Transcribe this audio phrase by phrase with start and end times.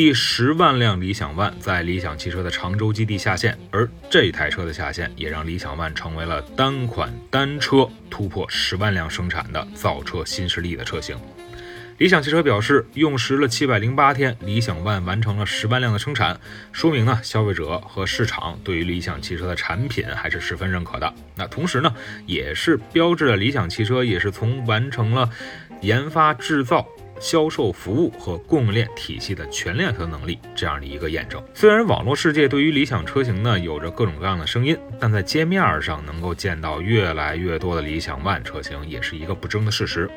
[0.00, 11.18] 第十万辆理想 ONE 在理想汽车的常州基地下线，而这台车的下线也让理想 ONE 成为了单款单车突破十万辆生产的造车新势力的车型。
[11.98, 16.40] 理想汽车表示，用时了七百零八天，理想 ONE 完成了十万辆的生产，
[16.72, 21.12] 说明呢，消费者和市场对于理想汽车的产品还是十分认可的。
[21.36, 25.28] 那同时呢，也是标志着理想汽车也是从完成了
[25.82, 26.88] 研发制造。
[27.20, 31.40] 销售服务和供应链体系的全链条能力，这样的一个验证。
[31.54, 40.10] 虽然网络世界对于理想车型呢有着各种各样的声音，但在街面上能够见到越来越多的理想 ONE 车型，也是一个不争的事实。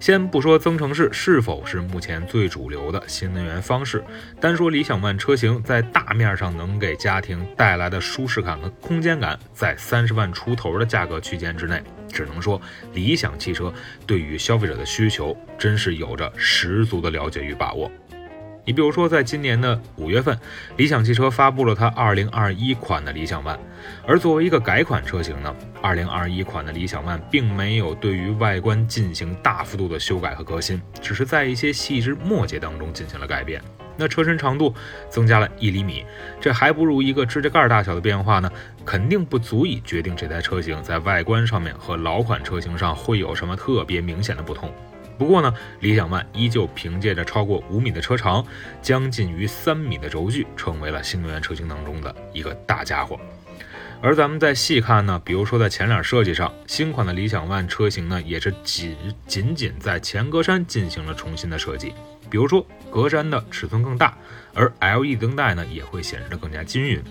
[0.00, 4.02] 先不说增程式是否是目前最主流的新能源方式，
[4.40, 11.82] 单说理想 ONE 车型在大面上能给家庭带来的舒适感和空间感，在三十万出头的价格区间之内。
[12.12, 12.60] 只能说，
[12.92, 13.72] 理想汽车
[14.06, 17.90] 对于消费者的需求真是有着十足的了解与把握。
[18.64, 20.36] 你比如说，在今年的五月份，
[20.76, 23.56] 理想汽车发布了它2021款的理想 ONE，
[24.04, 33.62] 而作为一个改款车型呢，2021款的理想 ONE 并没有对于外观进行大幅度的修改和革新，只是在一些细枝末节当中进行了改变。
[33.96, 34.74] 那车身长度
[35.08, 36.04] 增加了一厘米，
[36.40, 38.50] 这还不如一个指甲盖大小的变化呢，
[38.84, 44.72] 肯定不足以决定这台车型在外观上面和老款车型上会有什么特别明显的不同。
[45.18, 48.44] 不过呢，理想 ONE 依旧凭借着超过五米的车长，
[48.82, 53.18] 将近于三米的轴距，成为了新能源车型当中的一个大家伙。
[54.02, 58.96] 而咱们再细看呢，比如说在前脸设计上，新款的理想 ONE 车型呢，也是仅
[59.26, 61.92] 仅仅在前格栅进行了重新的设计。
[62.28, 64.16] 比如说，格栅的尺寸更大，
[64.52, 67.02] 而 LED 灯带呢也会显示的更加均匀。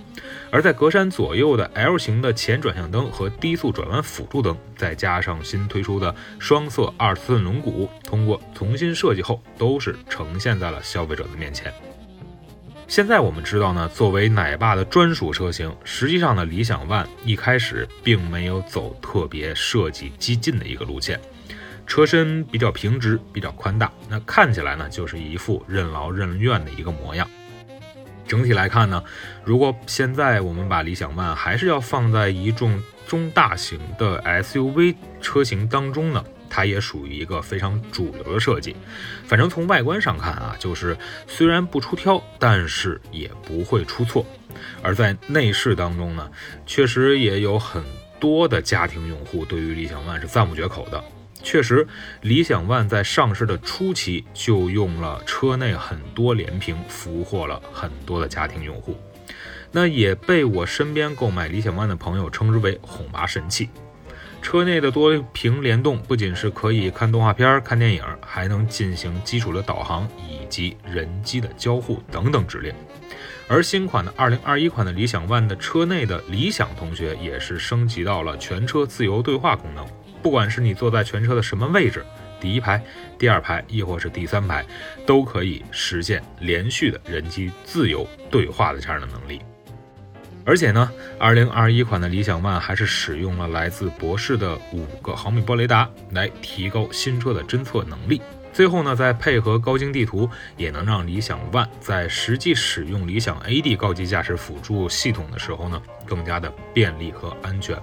[0.52, 11.74] 而在格栅左右的 L 型的前转向灯和低速转弯辅助灯，再加上新推出的双色二寸轮毂，通过重新设计后，都是呈现在了消费者的面前。
[12.88, 21.20] 现在我们知道呢，作为奶爸的专属车型，实际上呢，理想 ONE 一开始并没有走特别设计激进的一个路线。
[21.88, 27.28] 车身比较平直，比较宽大，那看起来呢就是一副任劳任怨的一个模样。
[28.28, 29.04] 整体来看呢，
[29.44, 36.24] 如果现在我们把理想 ONE 还是要放在一众中大型的 SUV 车型当中呢，
[36.56, 38.74] 它也属于一个非常主流的设计。
[39.26, 44.26] 反正从外观上看啊，就是虽然不出挑，但是也不会出错。
[44.82, 46.32] 而在内饰当中呢，
[46.66, 47.84] 确实也有很
[48.22, 51.04] 多的家庭用户对于理想 ONE 是赞不绝口的。
[51.44, 51.86] 确实，
[52.22, 58.98] 理想 ONE 在上市的初期就用了车内很多连屏，俘获了很多的家庭用户。
[59.74, 63.70] 那也被我身边购买理想 ONE 的朋友称之为“哄娃神器”。
[64.46, 72.72] 车内的多屏联动不仅是可以看动画片、看电影，还能进行基础的导航以及人机的交互等等指令。
[73.48, 79.84] 而新款的2021款的理想 ONE 的车内的理想同学也是升级到了全车自由对话功能。
[80.22, 82.06] 不管是你坐在全车的什么位置，
[82.40, 82.80] 第一排、
[83.18, 84.64] 第二排，亦或是第三排，
[85.08, 89.42] 都可以实现连续的人机自由对话的这样的能力。
[90.46, 98.22] 而且呢，二零二一款的理想 ONE 还是使用了来自博世的五个毫米波雷达来提高新车的侦测能力。
[98.54, 107.76] 最后呢，再配合高精地图，也能让理想 ONE 在实际使用理想 AD 高级驾驶辅助系统的时候呢，更加的便利和安全。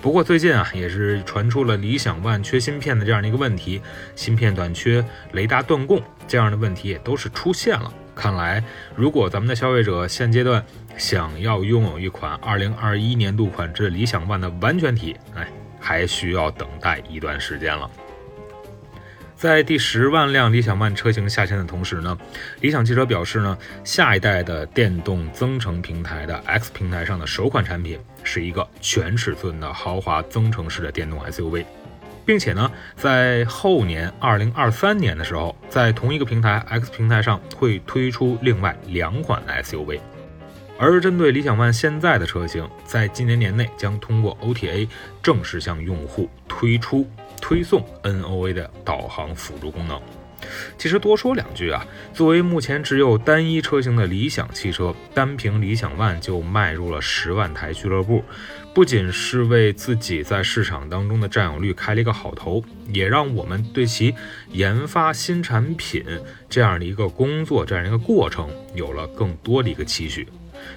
[0.00, 3.80] 不过最近啊，也是传出了理想 ONE 缺芯片的这样的一个问题，
[4.14, 7.90] 芯片短缺、雷达断供这样的问题也都是出现了。
[8.14, 8.62] 看来，
[8.94, 10.64] 如果咱们的消费者现阶段
[10.98, 15.46] 想要拥有一款2021年度款这理想 ONE 的完全体，哎，
[15.80, 17.88] 还需要等待一段时间了。
[19.36, 22.18] 在第十万辆理想 ONE 车型下线的同时呢，
[22.60, 31.64] 理想汽车表示呢，下一代的电动增程平台的 X 平台上的首款产品是一个全尺寸的豪华增程式的电动 SUV，
[32.26, 40.00] 并且呢，在后年二零二三年的时候，在同一个平台 X 平台上会推出另外两款 SUV。
[40.78, 44.88] 而针对理想 ONE 现在的车型，在今年年内将通过 OTA
[45.22, 47.06] 正式向用户推出。
[47.40, 49.98] 推送 NOA 的导航辅助功能，
[50.76, 58.24] 其实多说两句啊，作为目前只有单一车型的理想汽车，单凭理想 ONE 就迈入了十万台俱乐部，
[58.74, 64.12] 不仅是为自己在市场当中的占有率开了一个好头，也让我们对其
[64.50, 66.04] 研发新产品
[66.50, 70.26] 这样的一个工作这样的一个过程有了更多的一个期许。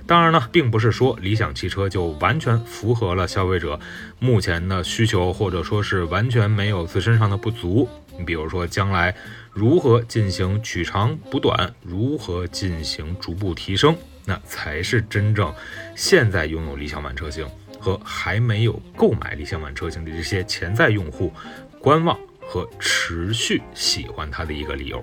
[0.06, 3.80] 当然呢，并不是说理想汽车就完全符合了消费者
[4.20, 7.88] 目前的需求，或者说是完全没有自身上的不足。
[8.18, 9.16] 你比如说，将来
[9.52, 13.96] 如何进行取长补短，如何进行逐步提升，
[14.26, 15.54] 那才是真正
[15.96, 17.48] 现在拥有理想 ONE 车型
[17.80, 21.32] 和还没有购买理想 ONE 车型的这些潜在用户
[21.80, 25.02] 观望和持续喜欢它的一个理由。